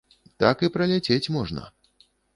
[0.43, 1.67] Так і праляцець можна.